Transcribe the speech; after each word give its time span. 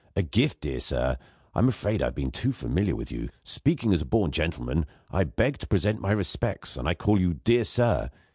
A 0.15 0.23
gift, 0.23 0.61
dear 0.61 0.79
sir! 0.79 1.15
I'm 1.53 1.67
afraid 1.67 2.01
I've 2.01 2.15
been 2.15 2.31
too 2.31 2.51
familiar 2.51 2.95
with 2.95 3.11
you. 3.11 3.29
Speaking 3.43 3.93
as 3.93 4.01
a 4.01 4.05
born 4.07 4.31
gentleman, 4.31 4.87
I 5.11 5.23
beg 5.25 5.59
to 5.59 5.67
present 5.67 6.01
my 6.01 6.11
respects, 6.11 6.75
and 6.75 6.89
I 6.89 6.95
call 6.95 7.19
you 7.19 7.35
'dear 7.35 7.65
sir.' 7.65 8.09